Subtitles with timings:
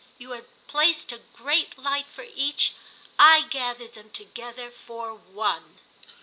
[0.17, 5.77] You had placed a great light for Each—I gathered them together for One!"